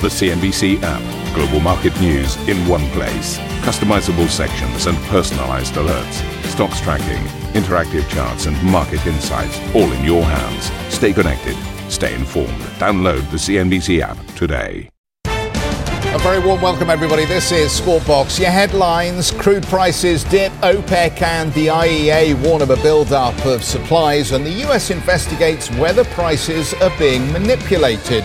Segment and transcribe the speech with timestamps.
[0.00, 1.34] The CNBC app.
[1.34, 3.36] Global market news in one place.
[3.66, 6.22] Customizable sections and personalized alerts.
[6.44, 7.24] Stocks tracking,
[7.60, 10.70] interactive charts, and market insights all in your hands.
[10.94, 11.56] Stay connected.
[11.90, 12.60] Stay informed.
[12.78, 14.88] Download the CNBC app today.
[15.24, 17.24] A very warm welcome, everybody.
[17.24, 18.38] This is Squawk Box.
[18.38, 24.30] Your headlines crude prices dip, OPEC and the IEA warn of a build-up of supplies,
[24.30, 28.24] and the US investigates whether prices are being manipulated.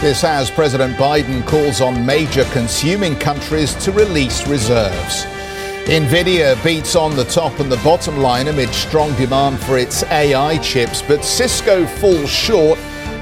[0.00, 5.26] This as President Biden calls on major consuming countries to release reserves.
[5.84, 10.56] Nvidia beats on the top and the bottom line amid strong demand for its AI
[10.58, 12.78] chips, but Cisco falls short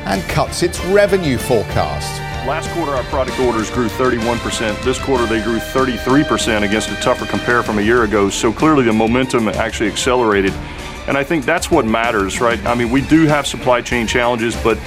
[0.06, 2.20] and cuts its revenue forecast.
[2.46, 4.80] Last quarter, our product orders grew 31%.
[4.84, 8.30] This quarter, they grew 33% against a tougher compare from a year ago.
[8.30, 10.52] So clearly, the momentum actually accelerated.
[11.08, 12.64] And I think that's what matters, right?
[12.66, 14.78] I mean, we do have supply chain challenges, but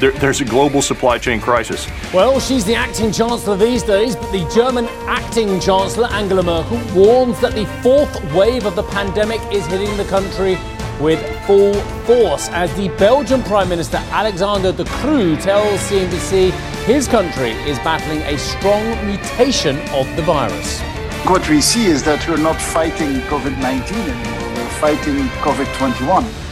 [0.00, 1.88] there, there's a global supply chain crisis.
[2.12, 7.40] Well, she's the acting chancellor these days, but the German acting chancellor, Angela Merkel, warns
[7.40, 10.58] that the fourth wave of the pandemic is hitting the country
[11.00, 11.74] with full
[12.06, 16.50] force as the Belgian Prime Minister Alexander De Croo tells CNBC
[16.84, 20.80] his country is battling a strong mutation of the virus.
[21.28, 26.45] What we see is that we're not fighting COVID 19 anymore, we're fighting COVID 21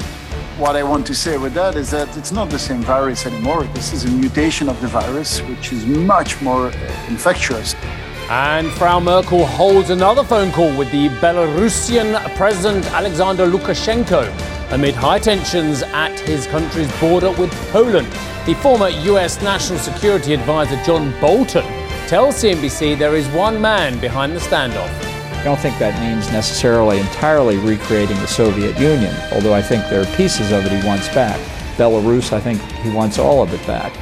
[0.58, 3.64] what I want to say with that is that it's not the same virus anymore.
[3.74, 6.68] This is a mutation of the virus, which is much more
[7.08, 7.74] infectious.
[8.30, 15.18] And Frau Merkel holds another phone call with the Belarusian President Alexander Lukashenko amid high
[15.18, 18.06] tensions at his country's border with Poland.
[18.46, 21.64] The former US National Security Advisor John Bolton
[22.06, 25.03] tells CNBC there is one man behind the standoff.
[25.44, 30.00] I don't think that means necessarily entirely recreating the Soviet Union, although I think there
[30.00, 31.38] are pieces of it he wants back.
[31.76, 33.92] Belarus, I think he wants all of it back.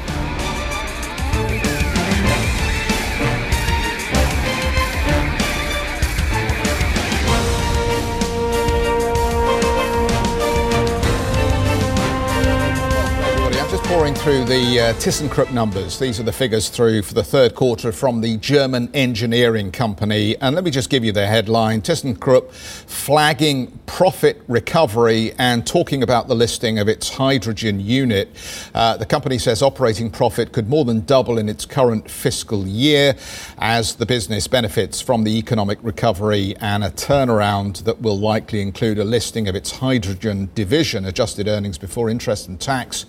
[14.22, 15.98] Through the uh, ThyssenKrupp numbers.
[15.98, 20.36] These are the figures through for the third quarter from the German engineering company.
[20.40, 26.28] And let me just give you the headline ThyssenKrupp flagging profit recovery and talking about
[26.28, 28.28] the listing of its hydrogen unit.
[28.72, 33.16] Uh, the company says operating profit could more than double in its current fiscal year
[33.58, 39.00] as the business benefits from the economic recovery and a turnaround that will likely include
[39.00, 43.04] a listing of its hydrogen division, adjusted earnings before interest and tax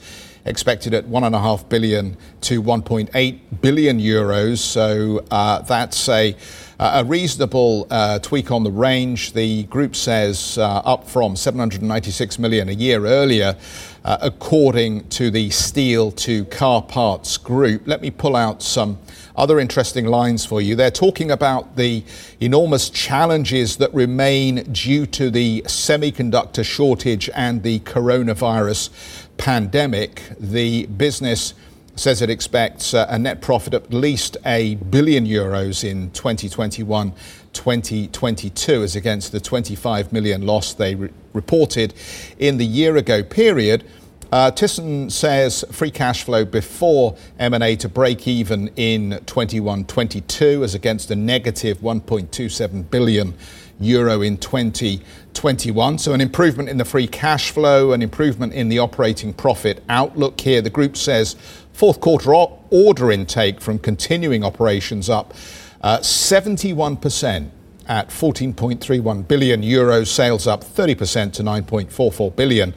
[0.45, 4.57] expected at 1.5 billion to 1.8 billion euros.
[4.57, 6.35] So uh, that's a,
[6.79, 9.33] a reasonable uh, tweak on the range.
[9.33, 13.55] The group says uh, up from 796 million a year earlier,
[14.03, 17.83] uh, according to the Steel to Car Parts Group.
[17.85, 18.97] Let me pull out some
[19.35, 20.75] other interesting lines for you.
[20.75, 22.03] They're talking about the
[22.39, 28.89] enormous challenges that remain due to the semiconductor shortage and the coronavirus
[29.37, 31.53] pandemic, the business
[31.95, 37.13] says it expects uh, a net profit of at least a billion euros in 2021
[37.53, 41.93] 2022 as against the 25 million loss they re- reported
[42.39, 43.83] in the year ago period.
[44.31, 51.15] Uh, says free cash flow before M&A to break even in 21-22 as against a
[51.15, 53.35] negative 1.27 billion
[53.83, 55.97] euro in 2021.
[55.97, 60.39] So, an improvement in the free cash flow, an improvement in the operating profit outlook
[60.39, 60.61] here.
[60.61, 61.35] The group says
[61.73, 65.33] fourth quarter order intake from continuing operations up
[65.81, 67.49] uh, 71%
[67.87, 72.73] at 14.31 billion euros, sales up 30% to 9.44 billion.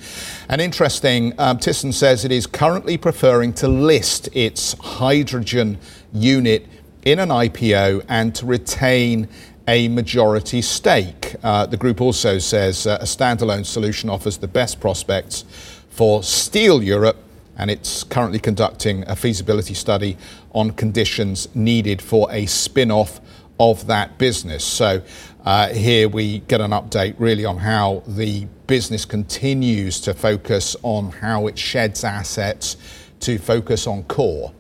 [0.49, 5.79] And interesting, um, says it is currently preferring to list its hydrogen
[6.13, 6.67] unit
[7.05, 9.29] in an IPO and to retain
[9.69, 11.35] a majority stake.
[11.43, 15.45] Uh, the group also says uh, a standalone solution offers the best prospects
[15.91, 17.17] for Steel Europe,
[17.59, 20.17] and it's currently conducting a feasibility study
[20.53, 23.21] on conditions needed for a spin off
[23.59, 24.65] of that business.
[24.65, 25.03] So
[25.45, 31.11] uh, here we get an update really on how the business continues to focus on
[31.11, 32.77] how it sheds assets
[33.21, 34.53] to focus on core.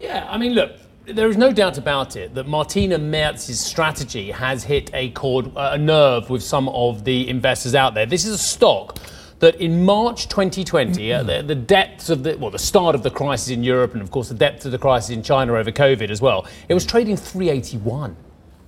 [0.00, 0.72] Yeah, I mean, look,
[1.12, 5.78] there is no doubt about it that Martina Merz's strategy has hit a chord, a
[5.78, 8.06] nerve with some of the investors out there.
[8.06, 8.98] This is a stock
[9.38, 13.10] that in March 2020, uh, the, the, depths of the, well, the start of the
[13.10, 16.10] crisis in Europe and of course the depths of the crisis in China over COVID
[16.10, 18.16] as well, it was trading 381.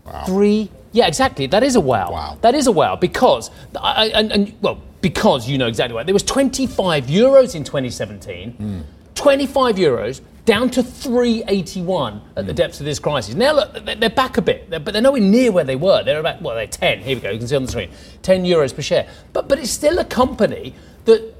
[0.05, 0.25] Wow.
[0.27, 1.47] Three, yeah, exactly.
[1.47, 2.11] That is a wow.
[2.11, 2.39] Wow.
[2.41, 3.51] That is a wow because,
[3.81, 6.03] I, and, and well, because you know exactly why.
[6.03, 8.53] There was 25 euros in 2017.
[8.53, 8.83] Mm.
[9.15, 13.35] 25 euros down to 381 at the depths of this crisis.
[13.35, 16.03] Now, look, they're back a bit, but they're nowhere near where they were.
[16.03, 17.01] They're about, well, they're 10.
[17.01, 17.91] Here we go, you can see on the screen
[18.23, 19.09] 10 euros per share.
[19.33, 20.75] But, but it's still a company
[21.07, 21.35] that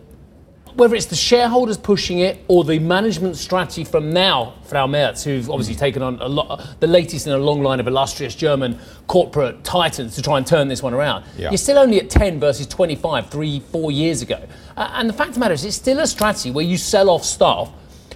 [0.75, 5.49] whether it's the shareholders pushing it or the management strategy from now, Frau Merz, who've
[5.49, 9.63] obviously taken on a lot, the latest in a long line of illustrious German corporate
[9.63, 11.25] titans to try and turn this one around.
[11.37, 11.51] Yeah.
[11.51, 14.43] You're still only at 10 versus 25, three, four years ago.
[14.77, 17.09] Uh, and the fact of the matter is, it's still a strategy where you sell
[17.09, 17.71] off staff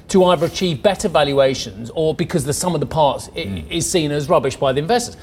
[0.08, 3.70] to either achieve better valuations or because the sum of the parts mm.
[3.70, 5.16] is seen as rubbish by the investors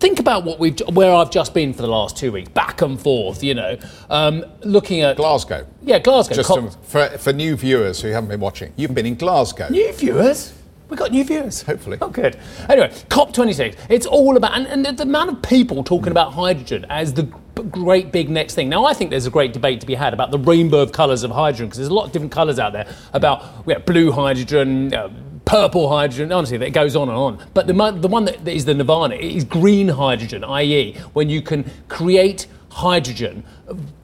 [0.00, 3.00] think about what we've where I've just been for the last two weeks, back and
[3.00, 3.44] forth.
[3.44, 3.78] You know,
[4.08, 5.66] um, looking at Glasgow.
[5.82, 6.34] Yeah, Glasgow.
[6.34, 9.68] Just Com- for, for new viewers who haven't been watching, you've been in Glasgow.
[9.68, 10.54] New viewers.
[10.88, 11.62] We got new viewers.
[11.62, 11.98] Hopefully.
[12.02, 12.36] Oh, good.
[12.68, 13.76] Anyway, COP26.
[13.88, 18.12] It's all about, and, and the amount of people talking about hydrogen as the great
[18.12, 18.68] big next thing.
[18.68, 21.22] Now, I think there's a great debate to be had about the rainbow of colours
[21.22, 24.92] of hydrogen because there's a lot of different colours out there about yeah, blue hydrogen,
[24.94, 25.10] uh,
[25.44, 26.32] purple hydrogen.
[26.32, 27.46] Honestly, it goes on and on.
[27.54, 31.70] But the, the one that is the nirvana is green hydrogen, i.e., when you can
[31.88, 33.44] create hydrogen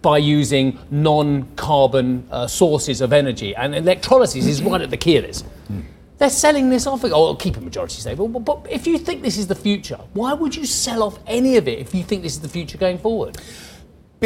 [0.02, 5.24] by using non-carbon uh, sources of energy, and electrolysis is right at the key of
[5.24, 5.44] this.
[5.70, 5.84] Mm.
[6.18, 7.04] They're selling this off.
[7.04, 8.16] Oh, keep a majority stake.
[8.16, 11.56] But, but if you think this is the future, why would you sell off any
[11.56, 13.36] of it if you think this is the future going forward?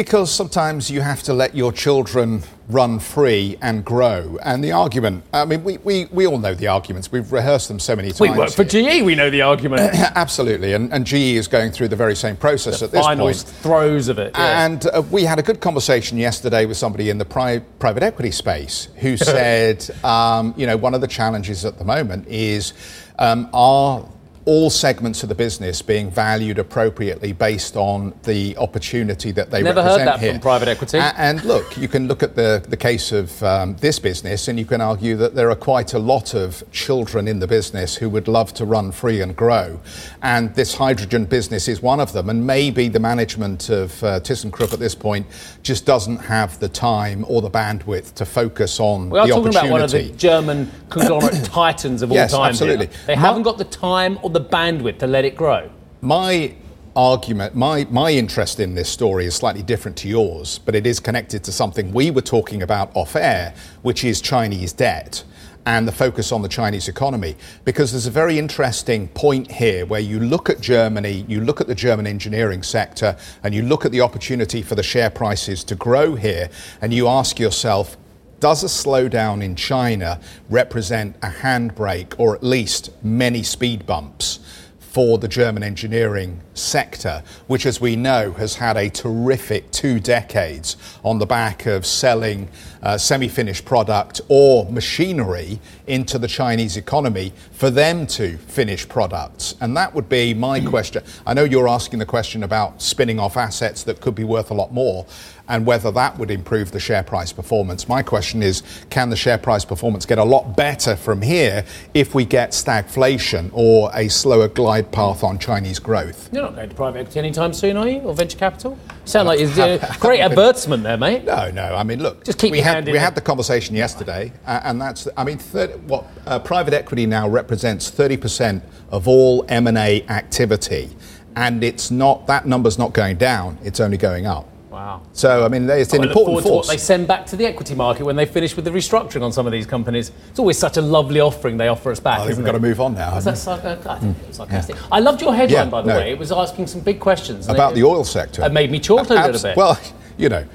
[0.01, 4.39] Because sometimes you have to let your children run free and grow.
[4.41, 7.11] And the argument, I mean, we, we, we all know the arguments.
[7.11, 8.19] We've rehearsed them so many times.
[8.19, 9.81] We work for GE, we know the argument.
[10.15, 10.73] Absolutely.
[10.73, 13.37] And, and, GE is going through the very same process the at this final point.
[13.37, 14.31] throes of it.
[14.33, 14.65] Yeah.
[14.65, 18.31] And uh, we had a good conversation yesterday with somebody in the pri- private equity
[18.31, 22.73] space who said, um, you know, one of the challenges at the moment is
[23.19, 24.03] um, are
[24.45, 29.81] all segments of the business being valued appropriately based on the opportunity that they Never
[29.81, 30.31] represent heard that here.
[30.31, 30.97] from private equity.
[30.97, 34.57] A- and look, you can look at the, the case of um, this business and
[34.57, 38.09] you can argue that there are quite a lot of children in the business who
[38.09, 39.79] would love to run free and grow.
[40.23, 42.29] And this hydrogen business is one of them.
[42.29, 45.27] And maybe the management of uh, ThyssenKrupp at this point
[45.61, 49.13] just doesn't have the time or the bandwidth to focus on the.
[49.13, 52.49] we are the talking about one of the German conglomerate titans of all yes, time.
[52.49, 52.87] Absolutely.
[52.87, 52.95] Here.
[53.07, 55.69] They haven't got the time or the bandwidth to let it grow?
[56.01, 56.55] My
[56.95, 60.99] argument, my, my interest in this story is slightly different to yours, but it is
[60.99, 65.23] connected to something we were talking about off air, which is Chinese debt
[65.65, 67.35] and the focus on the Chinese economy.
[67.65, 71.67] Because there's a very interesting point here where you look at Germany, you look at
[71.67, 75.75] the German engineering sector, and you look at the opportunity for the share prices to
[75.75, 76.49] grow here,
[76.81, 77.97] and you ask yourself,
[78.41, 84.39] does a slowdown in China represent a handbrake or at least many speed bumps
[84.79, 90.77] for the German engineering sector, which, as we know, has had a terrific two decades
[91.03, 92.49] on the back of selling
[92.83, 99.55] uh, semi finished product or machinery into the Chinese economy for them to finish products?
[99.61, 101.03] And that would be my question.
[101.25, 104.53] I know you're asking the question about spinning off assets that could be worth a
[104.53, 105.05] lot more
[105.51, 107.89] and whether that would improve the share price performance.
[107.89, 112.15] My question is can the share price performance get a lot better from here if
[112.15, 116.31] we get stagflation or a slower glide path on Chinese growth?
[116.41, 117.99] You're not going to private equity anytime soon, are you?
[117.99, 118.75] Or venture capital?
[119.05, 121.23] Sound like you're uh, great advertisement there, mate.
[121.23, 121.75] No, no.
[121.75, 125.07] I mean, look, just keep we had we had the conversation yesterday, uh, and that's
[125.15, 130.89] I mean, 30, what uh, private equity now represents 30% of all M&A activity,
[131.35, 134.50] and it's not that number's not going down; it's only going up.
[134.71, 135.01] Wow.
[135.11, 136.67] So, I mean, it's an important force.
[136.67, 139.33] what they send back to the equity market when they finish with the restructuring on
[139.33, 140.13] some of these companies.
[140.29, 142.21] It's always such a lovely offering they offer us back.
[142.21, 143.17] I think we've got to move on now.
[143.17, 144.43] Is that sarc- I think it was hmm.
[144.43, 144.77] sarcastic.
[144.77, 144.81] Yeah.
[144.89, 145.97] I loved your headline, yeah, by the no.
[145.97, 146.11] way.
[146.11, 147.49] It was asking some big questions.
[147.49, 148.45] About the oil sector.
[148.45, 149.57] It made me chortle a little bit.
[149.57, 149.77] Well,
[150.17, 150.45] you know,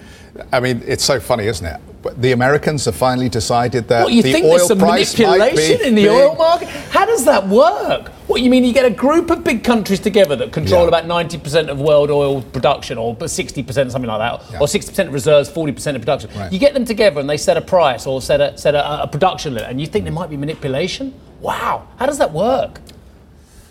[0.53, 1.81] I mean, it's so funny, isn't it?
[2.21, 5.81] The Americans have finally decided that what, you the think oil there's some price manipulation
[5.81, 6.11] in the big.
[6.11, 6.69] oil market?
[6.69, 8.09] How does that work?
[8.29, 8.65] What you mean?
[8.65, 10.89] You get a group of big countries together that control yeah.
[10.89, 14.61] about 90% of world oil production, or 60%, something like that, yeah.
[14.61, 16.31] or 60% of reserves, 40% of production.
[16.37, 16.53] Right.
[16.53, 19.09] You get them together and they set a price or set a set a, a
[19.09, 20.07] production limit, and you think mm.
[20.07, 21.15] there might be manipulation?
[21.41, 21.89] Wow!
[21.99, 22.81] How does that work?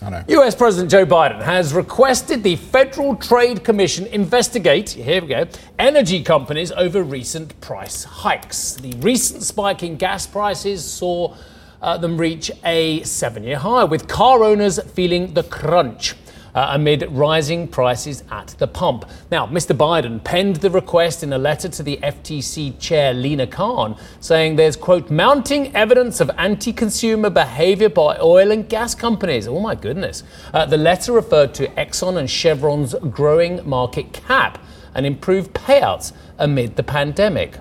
[0.06, 5.48] US President Joe Biden has requested the Federal Trade Commission investigate, here we go,
[5.80, 8.76] energy companies over recent price hikes.
[8.76, 11.36] The recent spike in gas prices saw
[11.82, 16.14] uh, them reach a seven year high, with car owners feeling the crunch
[16.56, 19.06] uh, amid rising prices at the pump.
[19.30, 19.78] Now, Mr.
[19.78, 24.76] Biden penned the request in a letter to the FTC chair, Lina Khan, saying there's,
[24.76, 29.48] quote, mounting evidence of anti consumer behavior by oil and gas companies.
[29.48, 30.24] Oh, my goodness.
[30.54, 34.58] Uh, the letter referred to Exxon and Chevron's growing market cap
[34.96, 37.58] and improved payouts amid the pandemic.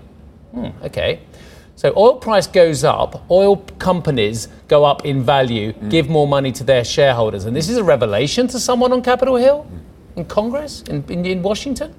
[0.52, 1.20] Hmm, okay.
[1.76, 5.90] So oil price goes up, oil companies go up in value, mm.
[5.90, 7.46] give more money to their shareholders.
[7.46, 9.66] And this is a revelation to someone on Capitol Hill,
[10.14, 11.94] in Congress, in, in, in Washington.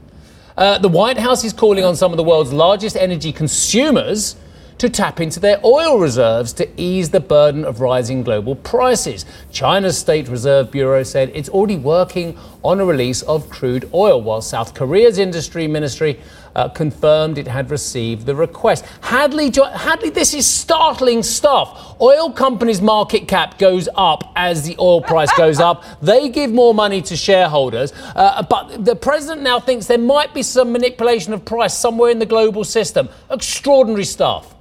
[0.58, 4.38] Uh, the White House is calling on some of the world's largest energy consumers
[4.78, 9.26] to tap into their oil reserves to ease the burden of rising global prices.
[9.52, 14.42] China's State Reserve Bureau said it's already working on a release of crude oil, while
[14.42, 16.20] South Korea's industry ministry
[16.56, 18.86] uh, confirmed it had received the request.
[19.02, 21.96] Hadley, Hadley, this is startling stuff.
[22.02, 25.84] Oil companies' market cap goes up as the oil price goes up.
[26.02, 30.44] They give more money to shareholders, uh, but the president now thinks there might be
[30.44, 33.10] some manipulation of price somewhere in the global system.
[33.30, 34.56] Extraordinary stuff.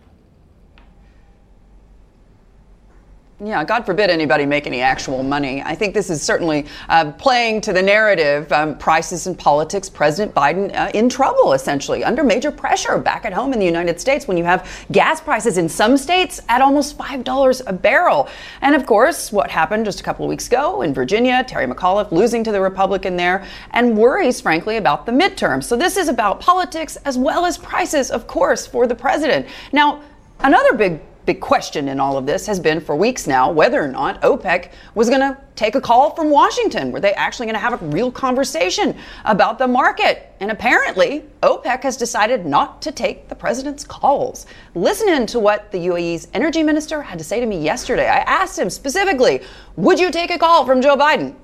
[3.43, 5.61] Yeah, God forbid anybody make any actual money.
[5.61, 8.51] I think this is certainly uh, playing to the narrative.
[8.53, 13.33] Um, prices and politics, President Biden uh, in trouble, essentially, under major pressure back at
[13.33, 16.97] home in the United States when you have gas prices in some states at almost
[16.97, 18.29] $5 a barrel.
[18.61, 22.13] And of course, what happened just a couple of weeks ago in Virginia, Terry McAuliffe
[22.13, 25.61] losing to the Republican there, and worries, frankly, about the midterm.
[25.61, 29.49] So this is about politics as well as prices, of course, for the president.
[29.73, 30.03] Now,
[30.39, 33.89] another big big question in all of this has been for weeks now whether or
[33.89, 36.93] not OPEC was going to take a call from Washington.
[36.93, 40.33] Were they actually going to have a real conversation about the market?
[40.41, 44.47] And apparently, OPEC has decided not to take the president's calls.
[44.75, 48.09] Listen in to what the UAE's energy minister had to say to me yesterday.
[48.09, 49.41] I asked him specifically,
[49.77, 51.35] would you take a call from Joe Biden?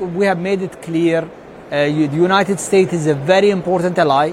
[0.00, 1.28] We have made it clear
[1.70, 4.32] uh, the United States is a very important ally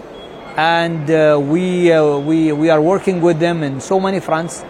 [0.55, 4.63] and uh, we, uh, we, we are working with them in so many fronts,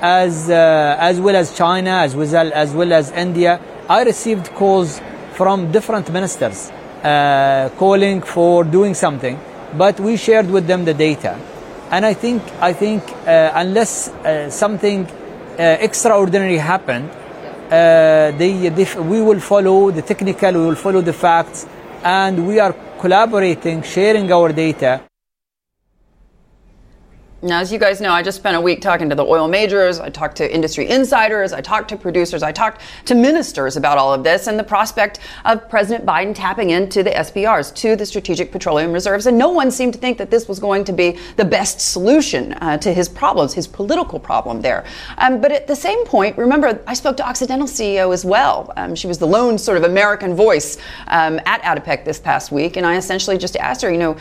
[0.00, 3.60] as, uh, as well as China, as well as, well as India.
[3.88, 5.00] I received calls
[5.34, 9.38] from different ministers uh, calling for doing something,
[9.74, 11.38] but we shared with them the data.
[11.90, 15.06] And I think, I think uh, unless uh, something
[15.58, 17.10] extraordinary happened,
[17.68, 21.66] they, they, we will follow the technical, we will follow the facts,
[22.02, 25.02] and we are collaborating, sharing our data.
[27.44, 29.98] Now, as you guys know, I just spent a week talking to the oil majors.
[29.98, 31.52] I talked to industry insiders.
[31.52, 32.40] I talked to producers.
[32.40, 36.70] I talked to ministers about all of this and the prospect of President Biden tapping
[36.70, 39.26] into the SPRs, to the Strategic Petroleum Reserves.
[39.26, 42.52] And no one seemed to think that this was going to be the best solution
[42.60, 44.84] uh, to his problems, his political problem there.
[45.18, 48.72] Um, but at the same point, remember, I spoke to Occidental CEO as well.
[48.76, 52.76] Um, she was the lone sort of American voice um, at ADIPEC this past week.
[52.76, 54.16] And I essentially just asked her, you know,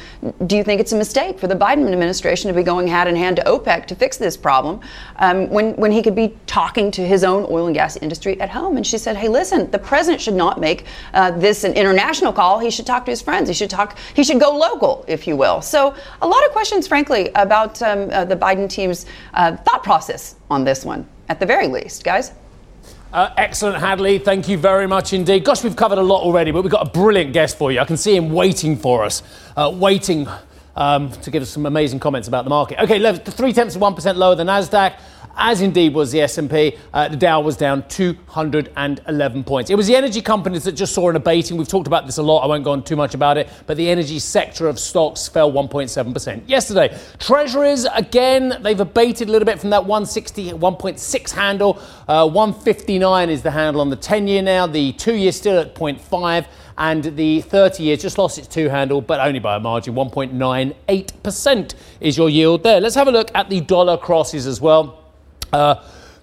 [0.47, 3.15] do you think it's a mistake for the Biden administration to be going ahead in
[3.15, 4.79] hand to OPEC to fix this problem
[5.17, 8.49] um, when, when he could be talking to his own oil and gas industry at
[8.49, 8.77] home.
[8.77, 12.57] And she said, hey, listen, the president should not make uh, this an international call.
[12.57, 13.47] He should talk to his friends.
[13.47, 15.61] He should talk, he should go local, if you will.
[15.61, 20.35] So a lot of questions, frankly, about um, uh, the Biden team's uh, thought process
[20.49, 22.31] on this one, at the very least, guys.
[23.13, 24.19] Uh, excellent, Hadley.
[24.19, 25.43] Thank you very much indeed.
[25.43, 27.79] Gosh, we've covered a lot already, but we've got a brilliant guest for you.
[27.79, 29.21] I can see him waiting for us,
[29.57, 30.29] uh, waiting
[30.75, 32.79] um, to give us some amazing comments about the market.
[32.79, 34.97] Okay, three tenths of one percent lower than Nasdaq
[35.37, 36.77] as indeed was the S&P.
[36.93, 39.69] Uh, the Dow was down 211 points.
[39.69, 41.57] It was the energy companies that just saw an abating.
[41.57, 42.43] We've talked about this a lot.
[42.43, 45.51] I won't go on too much about it, but the energy sector of stocks fell
[45.51, 46.97] 1.7% yesterday.
[47.19, 51.81] Treasuries again, they've abated a little bit from that 160 1.6 handle.
[52.07, 54.67] Uh, 159 is the handle on the 10 year now.
[54.67, 56.45] The 2 year still at 0.5
[56.77, 59.93] and the 30 years just lost its two handle, but only by a margin.
[59.95, 62.79] 1.98% is your yield there.
[62.79, 65.03] Let's have a look at the dollar crosses as well.
[65.51, 65.75] Uh,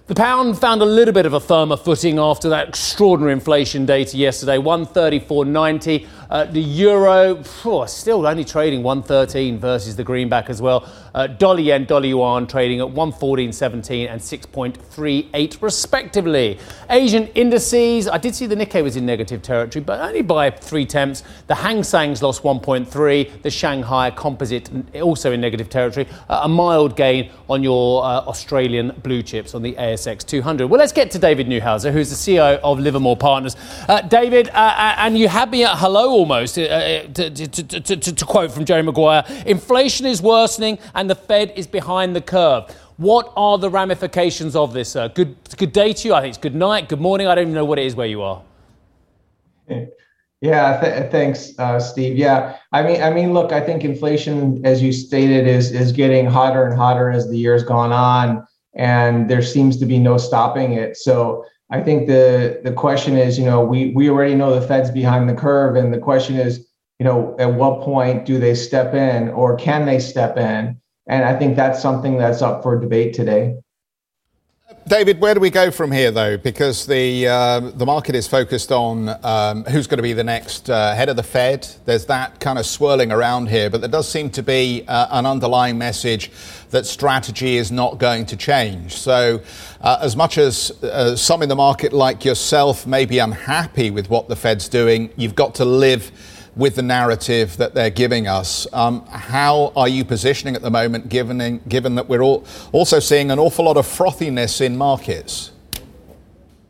[0.09, 4.17] the pound found a little bit of a firmer footing after that extraordinary inflation data
[4.17, 6.07] yesterday, 134.90.
[6.31, 7.43] Uh, the euro,
[7.87, 10.87] still only trading 113 versus the greenback as well.
[11.13, 16.59] Uh, dollar yen, dollar yuan trading at 114.17 and 6.38 respectively.
[16.89, 20.85] Asian indices, I did see the Nikkei was in negative territory, but only by three
[20.87, 21.23] tenths.
[21.45, 23.41] The Hang Seng's lost 1.3.
[23.43, 26.07] The Shanghai Composite also in negative territory.
[26.29, 30.67] Uh, a mild gain on your uh, Australian blue chips on the ASX 200.
[30.67, 33.55] Well, let's get to David Neuhauser, who's the CEO of Livermore Partners.
[33.87, 38.51] Uh, David, uh, and you had me at hello almost, to, to, to, to quote
[38.51, 42.71] from Jerry Maguire inflation is worsening and the Fed is behind the curve.
[42.97, 44.93] What are the ramifications of this?
[44.93, 46.13] Good, good day to you.
[46.13, 47.27] I think it's good night, good morning.
[47.27, 48.41] I don't even know what it is where you are.
[50.41, 52.17] Yeah, th- thanks, uh, Steve.
[52.17, 56.25] Yeah, I mean, I mean, look, I think inflation, as you stated, is is getting
[56.25, 60.73] hotter and hotter as the year's gone on, and there seems to be no stopping
[60.73, 60.97] it.
[60.97, 64.91] So I think the the question is, you know, we we already know the Fed's
[64.91, 66.67] behind the curve, and the question is,
[66.99, 70.79] you know, at what point do they step in, or can they step in?
[71.07, 73.55] And I think that's something that's up for debate today.
[74.87, 76.37] David, where do we go from here, though?
[76.37, 80.69] Because the uh, the market is focused on um, who's going to be the next
[80.69, 81.67] uh, head of the Fed.
[81.85, 85.25] There's that kind of swirling around here, but there does seem to be uh, an
[85.25, 86.29] underlying message
[86.69, 88.95] that strategy is not going to change.
[88.95, 89.41] So,
[89.81, 94.11] uh, as much as uh, some in the market, like yourself, may be unhappy with
[94.11, 96.11] what the Fed's doing, you've got to live
[96.59, 98.67] with the narrative that they're giving us.
[98.73, 103.31] Um, how are you positioning at the moment, given, given that we're all also seeing
[103.31, 105.51] an awful lot of frothiness in markets?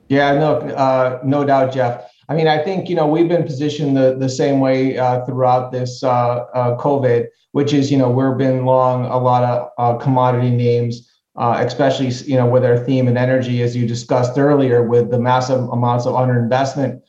[0.07, 2.05] Yeah, no, uh, no doubt, Geoff.
[2.29, 5.71] I mean, I think you know we've been positioned the, the same way uh, throughout
[5.71, 9.97] this uh, uh COVID, which is you know we've been long a lot of uh,
[9.97, 14.83] commodity names, uh, especially you know with our theme and energy, as you discussed earlier,
[14.83, 17.01] with the massive amounts of underinvestment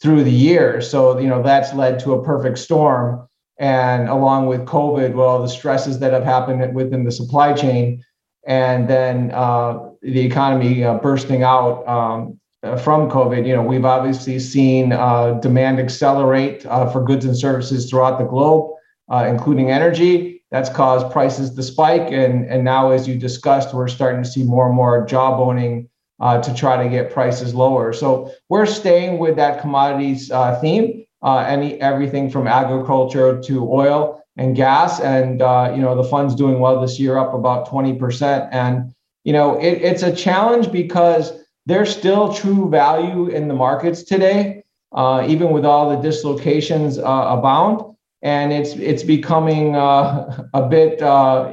[0.00, 0.90] through the years.
[0.90, 3.26] So, you know, that's led to a perfect storm.
[3.58, 8.04] And along with COVID, well, the stresses that have happened within the supply chain,
[8.46, 12.38] and then uh, the economy uh, bursting out um,
[12.82, 17.90] from COVID, you know, we've obviously seen uh, demand accelerate uh, for goods and services
[17.90, 18.70] throughout the globe,
[19.10, 20.42] uh, including energy.
[20.50, 22.10] That's caused prices to spike.
[22.12, 25.88] And, and now, as you discussed, we're starting to see more and more jawboning
[26.20, 27.92] uh, to try to get prices lower.
[27.92, 34.22] So we're staying with that commodities uh, theme, uh, any everything from agriculture to oil
[34.36, 35.00] and gas.
[35.00, 38.48] And uh, you know the fund's doing well this year, up about twenty percent.
[38.52, 38.94] And
[39.24, 41.32] you know it, it's a challenge because
[41.66, 47.02] there's still true value in the markets today, uh, even with all the dislocations uh,
[47.02, 47.82] abound.
[48.22, 50.98] And it's it's becoming a bit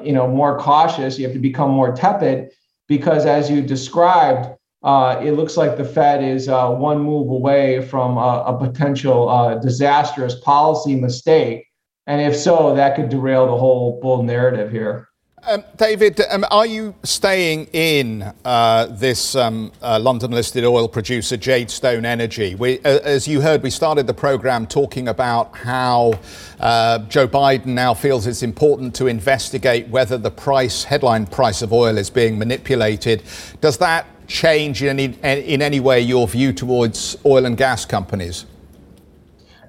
[0.04, 1.20] you know more cautious.
[1.20, 2.52] You have to become more tepid
[2.88, 4.55] because as you described,
[4.86, 9.28] uh, it looks like the Fed is uh, one move away from a, a potential
[9.28, 11.66] uh, disastrous policy mistake.
[12.06, 15.10] And if so, that could derail the whole bull narrative here.
[15.48, 21.36] Um, David, um, are you staying in uh, this um, uh, London listed oil producer,
[21.36, 22.56] Jadestone Energy?
[22.56, 26.20] We, uh, as you heard, we started the program talking about how
[26.60, 31.72] uh, Joe Biden now feels it's important to investigate whether the price, headline price of
[31.74, 33.22] oil, is being manipulated.
[33.62, 38.46] Does that change in any, in any way your view towards oil and gas companies?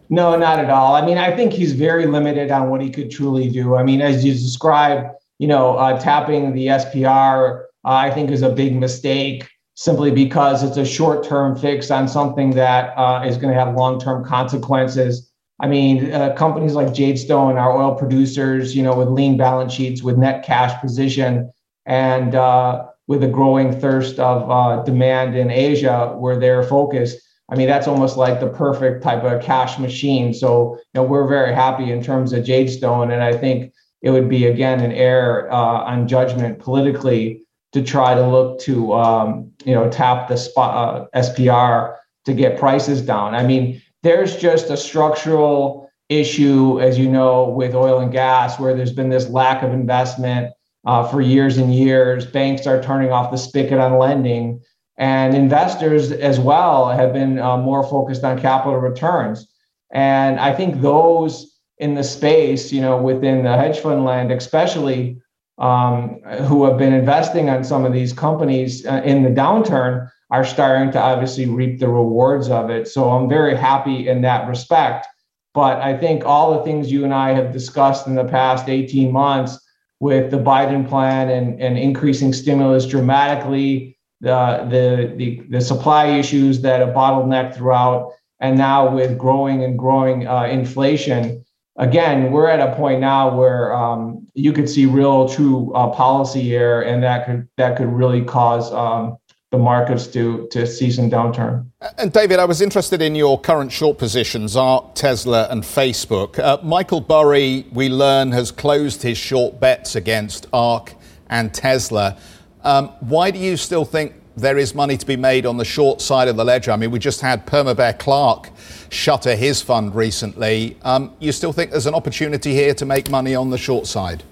[0.09, 0.95] No, not at all.
[0.95, 3.75] I mean, I think he's very limited on what he could truly do.
[3.77, 8.43] I mean, as you described, you know, uh, tapping the SPR, uh, I think is
[8.43, 13.37] a big mistake simply because it's a short term fix on something that uh, is
[13.37, 15.31] going to have long term consequences.
[15.61, 20.03] I mean, uh, companies like Jadestone are oil producers, you know, with lean balance sheets,
[20.03, 21.51] with net cash position,
[21.87, 27.19] and uh, with a growing thirst of uh, demand in Asia, where they're focused.
[27.49, 30.35] I mean, that's almost like the perfect type of cash machine.
[30.35, 34.29] So, you know, we're very happy in terms of Jadestone, and I think it would
[34.29, 37.43] be again an error uh, on judgment politically
[37.73, 42.59] to try to look to um, you know tap the spot, uh, SPR to get
[42.59, 43.35] prices down.
[43.35, 48.75] I mean, there's just a structural issue, as you know, with oil and gas, where
[48.75, 50.53] there's been this lack of investment
[50.87, 52.25] uh, for years and years.
[52.25, 54.63] Banks are turning off the spigot on lending,
[54.97, 59.47] and investors as well have been uh, more focused on capital returns.
[59.93, 65.21] And I think those in the space, you know, within the hedge fund land, especially
[65.59, 70.45] um, who have been investing on some of these companies uh, in the downturn, are
[70.45, 72.89] starting to obviously reap the rewards of it.
[72.89, 75.07] So I'm very happy in that respect.
[75.55, 79.13] But I think all the things you and I have discussed in the past 18
[79.13, 79.59] months
[80.01, 86.61] with the Biden plan and, and increasing stimulus dramatically, the, the, the, the supply issues
[86.63, 91.45] that are bottlenecked throughout, and now with growing and growing uh, inflation,
[91.77, 96.55] again, we're at a point now where um, you could see real, true uh, policy
[96.55, 99.17] error, and that could that could really cause um,
[99.57, 101.67] the markets to to see some downturn.
[101.99, 106.39] And David, I was interested in your current short positions: ARK, Tesla, and Facebook.
[106.39, 110.95] Uh, Michael Burry, we learn, has closed his short bets against ARK
[111.29, 112.17] and Tesla.
[112.63, 116.01] Um, why do you still think there is money to be made on the short
[116.03, 116.71] side of the ledger.
[116.71, 118.51] I mean, we just had Permabear Clark
[118.91, 120.77] shutter his fund recently.
[120.83, 124.23] Um, you still think there's an opportunity here to make money on the short side?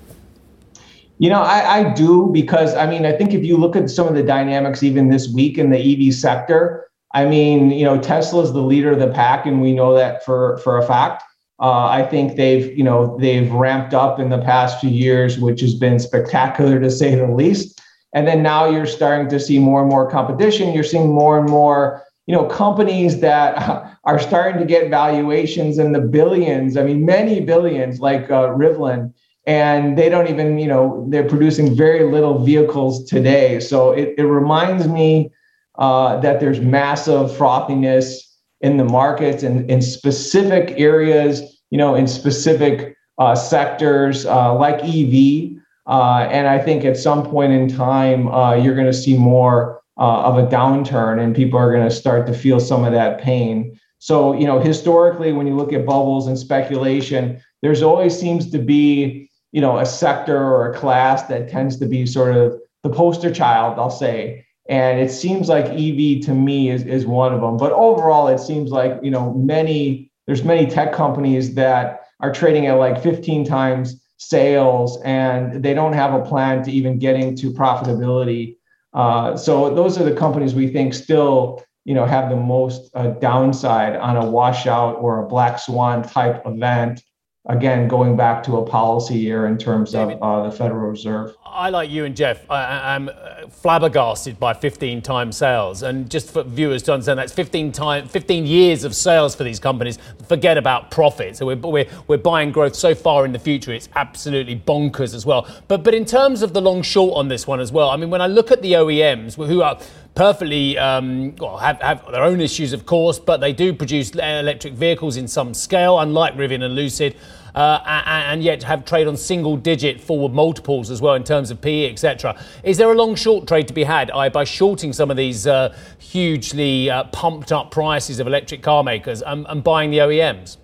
[1.18, 4.08] You know, I, I do because I mean, I think if you look at some
[4.08, 8.52] of the dynamics even this week in the EV sector, I mean, you know, Tesla's
[8.52, 11.22] the leader of the pack, and we know that for for a fact.
[11.60, 15.60] Uh, I think they've, you know, they've ramped up in the past few years, which
[15.60, 17.80] has been spectacular to say the least.
[18.12, 20.74] And then now you're starting to see more and more competition.
[20.74, 25.92] You're seeing more and more, you know, companies that are starting to get valuations in
[25.92, 26.76] the billions.
[26.76, 29.12] I mean, many billions, like uh, Rivian.
[29.46, 33.60] And they don't even, you know, they're producing very little vehicles today.
[33.60, 35.30] So it, it reminds me
[35.76, 38.20] uh, that there's massive frothiness
[38.60, 44.82] in the markets and in specific areas, you know, in specific uh, sectors uh, like
[44.82, 45.58] EV.
[45.86, 49.82] Uh, and I think at some point in time, uh, you're going to see more
[49.98, 53.20] uh, of a downturn and people are going to start to feel some of that
[53.20, 53.78] pain.
[53.98, 58.58] So, you know, historically, when you look at bubbles and speculation, there's always seems to
[58.58, 62.90] be, you know, a sector or a class that tends to be sort of the
[62.90, 64.44] poster child, I'll say.
[64.68, 67.56] And it seems like EV to me is, is one of them.
[67.56, 72.66] But overall, it seems like, you know, many, there's many tech companies that are trading
[72.66, 77.52] at like 15 times sales and they don't have a plan to even getting to
[77.52, 78.56] profitability.
[78.92, 83.10] Uh, so those are the companies we think still, you know, have the most uh,
[83.20, 87.00] downside on a washout or a black swan type event
[87.46, 91.36] again, going back to a policy year in terms David, of uh, the Federal Reserve.
[91.44, 95.82] I, like you and Geoff, I, am uh, flabbergasted by 15 times sales.
[95.82, 99.60] And just for viewers to understand, that's 15, time, 15 years of sales for these
[99.60, 99.98] companies.
[100.26, 101.36] Forget about profit.
[101.36, 105.26] So we're, we're, we're buying growth so far in the future, it's absolutely bonkers as
[105.26, 105.46] well.
[105.68, 108.10] But, but in terms of the long short on this one as well, I mean,
[108.10, 109.78] when I look at the OEMs who are
[110.14, 114.74] perfectly um, well, have, have their own issues, of course, but they do produce electric
[114.74, 117.16] vehicles in some scale, unlike Rivian and Lucid.
[117.54, 121.60] Uh, and, yet have trade on single digit forward multiples as well in terms of
[121.60, 122.36] PE, etc.
[122.64, 125.72] Is there a long short trade to be had by shorting some of these uh,
[125.98, 130.56] hugely uh, pumped up prices of electric car makers and, and, buying the OEMs?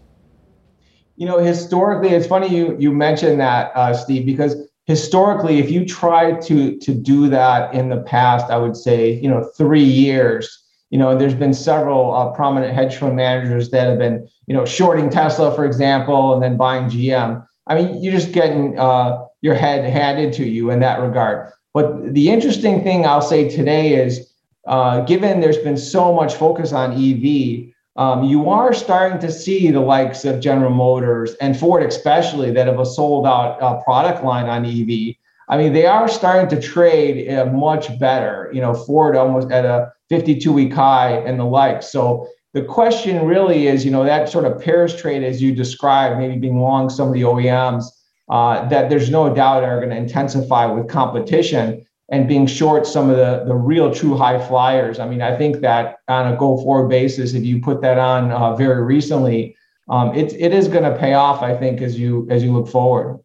[1.14, 5.84] You know, historically, it's funny you, you mentioned that, uh, Steve, because historically, if you
[5.84, 10.56] tried to to do that in the past, I would say you know three years.
[10.90, 14.64] You know, there's been several uh, prominent hedge fund managers that have been you know
[14.64, 17.46] shorting Tesla, for example, and then buying GM.
[17.66, 21.52] I mean, you're just getting uh, your head handed to you in that regard.
[21.72, 24.32] But the interesting thing I'll say today is,
[24.66, 29.70] uh, given there's been so much focus on EV, um, you are starting to see
[29.70, 34.24] the likes of General Motors and Ford, especially, that have a sold out uh, product
[34.24, 35.16] line on EV.
[35.50, 38.50] I mean, they are starting to trade uh, much better.
[38.54, 41.82] You know, Ford almost at a 52 week high and the like.
[41.82, 46.18] So the question really is, you know, that sort of pairs trade as you described,
[46.18, 47.84] maybe being long some of the OEMs,
[48.30, 53.08] uh, that there's no doubt are going to intensify with competition and being short some
[53.08, 54.98] of the, the real true high flyers.
[54.98, 58.32] I mean, I think that on a go forward basis, if you put that on
[58.32, 59.56] uh, very recently,
[59.88, 62.68] um, it, it is going to pay off, I think, as you as you look
[62.68, 63.20] forward.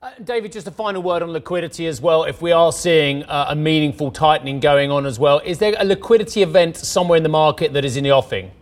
[0.00, 2.22] Uh, David, just a final word on liquidity as well.
[2.22, 5.84] If we are seeing uh, a meaningful tightening going on as well, is there a
[5.84, 8.52] liquidity event somewhere in the market that is in the offing?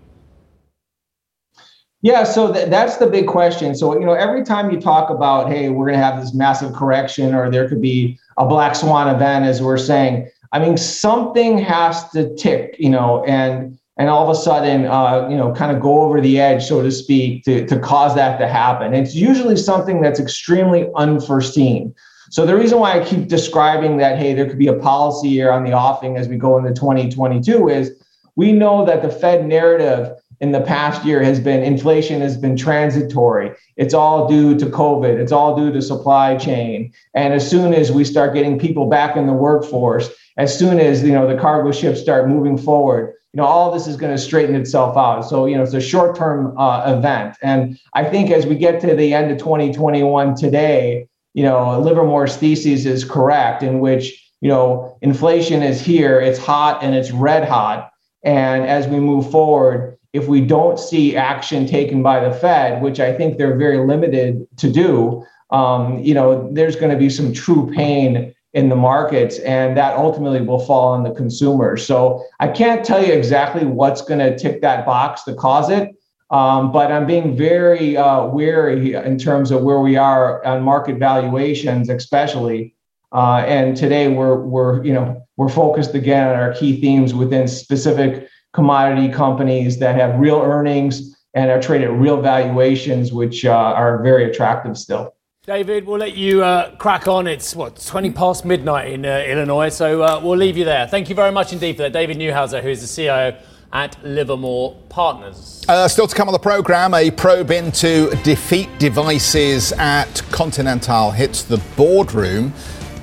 [2.03, 3.75] Yeah, so th- that's the big question.
[3.75, 6.73] So, you know, every time you talk about, hey, we're going to have this massive
[6.73, 11.59] correction or there could be a black swan event, as we're saying, I mean, something
[11.59, 15.75] has to tick, you know, and and all of a sudden, uh, you know, kind
[15.75, 18.93] of go over the edge, so to speak, to, to cause that to happen.
[18.93, 21.95] It's usually something that's extremely unforeseen.
[22.31, 25.51] So the reason why I keep describing that, hey, there could be a policy here
[25.51, 27.93] on the offing as we go into 2022 is
[28.35, 32.57] we know that the Fed narrative in the past year has been inflation has been
[32.57, 33.53] transitory.
[33.77, 35.19] It's all due to COVID.
[35.19, 36.93] It's all due to supply chain.
[37.15, 41.03] And as soon as we start getting people back in the workforce, as soon as
[41.03, 44.21] you know the cargo ships start moving forward, you know all this is going to
[44.21, 45.23] straighten itself out.
[45.23, 47.37] So you know it's a short-term uh, event.
[47.43, 52.37] And I think as we get to the end of 2021 today, you know Livermore's
[52.37, 57.49] thesis is correct, in which you know inflation is here, it's hot and it's red
[57.49, 57.91] hot.
[58.23, 63.01] And as we move forward, if we don't see action taken by the Fed, which
[63.01, 67.33] I think they're very limited to do, um, you know, there's going to be some
[67.33, 71.77] true pain in the markets, and that ultimately will fall on the consumer.
[71.77, 75.95] So I can't tell you exactly what's going to tick that box to cause it,
[76.31, 80.99] um, but I'm being very uh, wary in terms of where we are on market
[80.99, 82.75] valuations, especially.
[83.13, 87.47] Uh, and today we're we're you know we're focused again on our key themes within
[87.47, 93.53] specific commodity companies that have real earnings and are traded at real valuations, which uh,
[93.53, 95.15] are very attractive still.
[95.45, 97.29] David, we'll let you uh, crack on.
[97.29, 100.89] It's what twenty past midnight in uh, Illinois, so uh, we'll leave you there.
[100.89, 103.39] Thank you very much indeed for that, David Neuhauser, who is the CIO
[103.73, 105.63] at Livermore Partners.
[105.69, 111.43] Uh, still to come on the programme, a probe into defeat devices at Continental hits
[111.43, 112.53] the boardroom.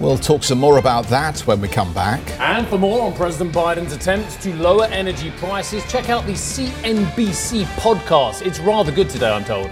[0.04, 2.20] We'll talk some more about that when we come back.
[2.38, 7.63] And for more on President Biden's attempts to lower energy prices, check out the CNBC
[7.78, 8.46] podcast.
[8.46, 9.72] It's rather good today, I'm told.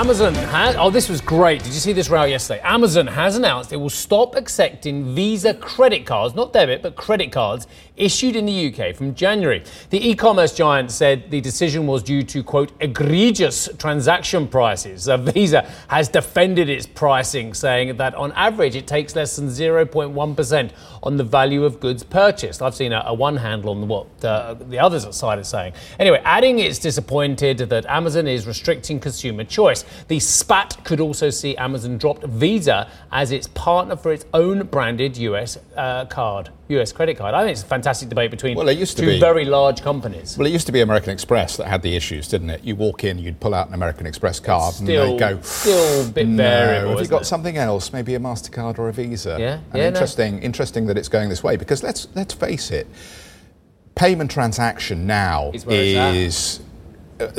[0.00, 0.76] Amazon has.
[0.78, 1.62] Oh, this was great.
[1.62, 2.62] Did you see this row yesterday?
[2.64, 7.66] Amazon has announced it will stop accepting Visa credit cards, not debit, but credit cards
[7.98, 9.62] issued in the UK from January.
[9.90, 15.06] The e commerce giant said the decision was due to, quote, egregious transaction prices.
[15.06, 20.70] Uh, Visa has defended its pricing, saying that on average it takes less than 0.1%
[21.02, 22.62] on the value of goods purchased.
[22.62, 25.74] I've seen a, a one handle on what uh, the other side is saying.
[25.98, 29.84] Anyway, adding it's disappointed that Amazon is restricting consumer choice.
[30.08, 35.16] The spat could also see Amazon drop Visa as its partner for its own branded
[35.16, 37.34] US uh, card, US credit card.
[37.34, 39.20] I think it's a fantastic debate between Well, it used to two be.
[39.20, 40.36] very large companies.
[40.38, 42.64] Well, it used to be American Express that had the issues, didn't it?
[42.64, 46.06] You walk in, you'd pull out an American Express card, Still- and they go, still
[46.06, 46.36] a bit no.
[46.36, 47.92] variable, Have you got it?" something else?
[47.92, 49.36] Maybe a Mastercard or a Visa?
[49.38, 49.86] Yeah, And yeah, no.
[49.88, 52.86] interesting, interesting that it's going this way because let's let's face it,
[53.94, 56.14] payment transaction now Is where it's at.
[56.14, 56.60] is.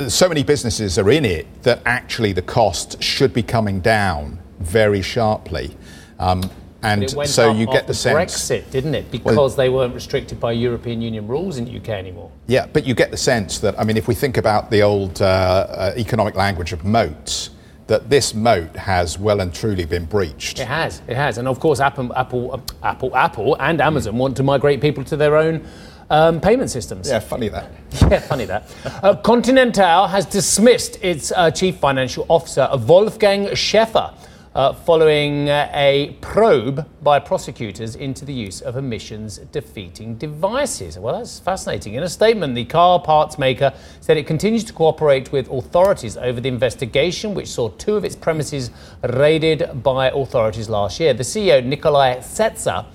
[0.08, 5.02] So many businesses are in it that actually the cost should be coming down very
[5.02, 5.76] sharply,
[6.20, 6.44] um,
[6.84, 8.34] and so you get the sense.
[8.34, 9.12] Brexit, didn't it?
[9.12, 12.32] Because they weren't restricted by European Union rules in the UK anymore.
[12.48, 15.22] Yeah, but you get the sense that, I mean, if we think about the old
[15.22, 17.52] uh, uh, economic language of moats,
[17.88, 20.60] that this moat has well and truly been breached.
[20.60, 24.44] It has, it has, and of course, Apple, Apple, Apple, Apple, and Amazon want to
[24.44, 25.68] migrate people to their own
[26.12, 27.10] um, payment systems.
[27.10, 27.72] Yeah, funny that.
[28.12, 28.70] Yeah, funny that.
[29.02, 34.14] Uh, Continental has dismissed its uh, chief financial officer, Wolfgang Schäfer,
[34.54, 41.00] uh, following uh, a probe by prosecutors into the use of emissions defeating devices.
[41.00, 41.94] Well, that's fascinating.
[41.94, 46.42] In a statement, the car parts maker said it continues to cooperate with authorities over
[46.42, 48.72] the investigation, which saw two of its premises
[49.04, 51.14] raided by authorities last year.
[51.14, 52.86] The CEO, Nikolai Setzer,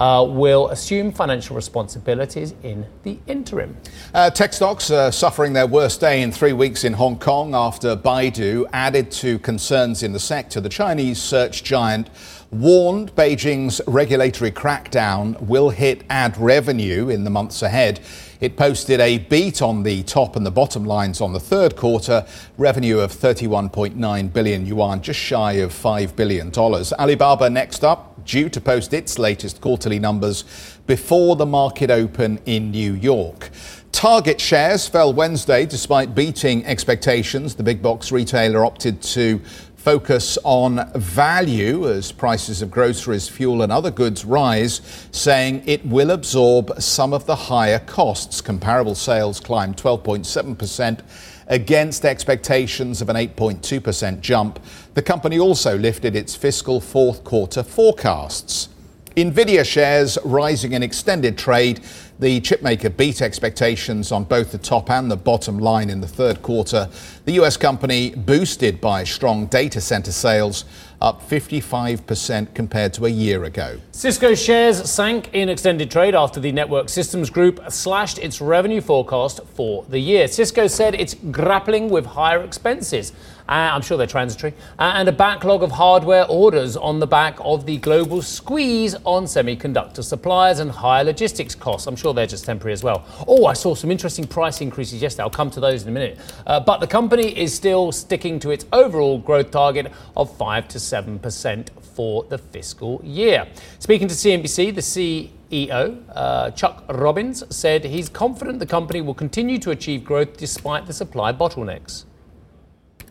[0.00, 3.76] uh, will assume financial responsibilities in the interim.
[4.12, 8.66] Uh, tech stocks suffering their worst day in three weeks in Hong Kong after Baidu
[8.72, 10.60] added to concerns in the sector.
[10.60, 12.08] The Chinese search giant
[12.50, 18.00] warned Beijing's regulatory crackdown will hit ad revenue in the months ahead.
[18.40, 22.26] It posted a beat on the top and the bottom lines on the third quarter,
[22.58, 26.50] revenue of 31.9 billion yuan, just shy of $5 billion.
[26.54, 30.44] Alibaba next up, due to post its latest quarterly numbers
[30.86, 33.50] before the market open in New York.
[33.92, 37.54] Target shares fell Wednesday despite beating expectations.
[37.54, 39.40] The big box retailer opted to
[39.80, 46.10] focus on value as prices of groceries, fuel, and other goods rise, saying it will
[46.10, 48.42] absorb some of the higher costs.
[48.42, 51.00] Comparable sales climbed 12.7%
[51.46, 54.60] against expectations of an 8.2% jump.
[54.92, 58.68] The company also lifted its fiscal fourth quarter forecasts.
[59.16, 61.80] Nvidia shares rising in extended trade.
[62.20, 66.42] The chipmaker beat expectations on both the top and the bottom line in the third
[66.42, 66.88] quarter.
[67.24, 70.64] The US company boosted by strong data center sales,
[71.00, 73.80] up 55% compared to a year ago.
[73.90, 79.40] Cisco shares sank in extended trade after the Network Systems Group slashed its revenue forecast
[79.54, 80.28] for the year.
[80.28, 83.12] Cisco said it's grappling with higher expenses.
[83.48, 84.54] Uh, I'm sure they're transitory.
[84.78, 89.24] Uh, and a backlog of hardware orders on the back of the global squeeze on
[89.24, 91.86] semiconductor suppliers and higher logistics costs.
[91.86, 93.04] I'm sure they're just temporary as well.
[93.26, 95.24] Oh, I saw some interesting price increases yesterday.
[95.24, 96.18] I'll come to those in a minute.
[96.46, 100.78] Uh, but the company is still sticking to its overall growth target of 5 to
[100.78, 103.46] 7% for the fiscal year.
[103.78, 109.58] Speaking to CNBC, the CEO, uh, Chuck Robbins, said he's confident the company will continue
[109.58, 112.04] to achieve growth despite the supply bottlenecks.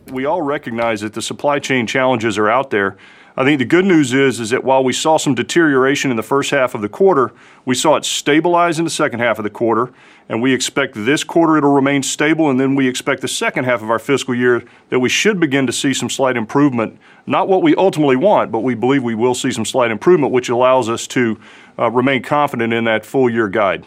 [0.06, 2.96] We all recognize that the supply chain challenges are out there.
[3.36, 6.22] I think the good news is is that while we saw some deterioration in the
[6.22, 7.32] first half of the quarter,
[7.64, 9.92] we saw it stabilize in the second half of the quarter,
[10.28, 13.82] and we expect this quarter it'll remain stable, and then we expect the second half
[13.82, 16.98] of our fiscal year that we should begin to see some slight improvement.
[17.26, 20.48] Not what we ultimately want, but we believe we will see some slight improvement, which
[20.48, 21.40] allows us to
[21.78, 23.86] uh, remain confident in that full year guide.